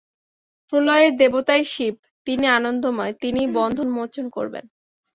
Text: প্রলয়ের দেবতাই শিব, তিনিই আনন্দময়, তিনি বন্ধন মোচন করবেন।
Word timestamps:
প্রলয়ের 0.73 1.13
দেবতাই 1.17 1.63
শিব, 1.65 1.95
তিনিই 2.27 2.53
আনন্দময়, 2.57 3.13
তিনি 3.21 3.41
বন্ধন 3.53 3.87
মোচন 3.89 4.25
করবেন। 4.29 4.65